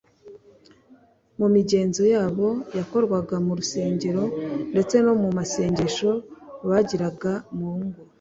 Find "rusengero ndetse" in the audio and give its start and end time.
3.59-4.95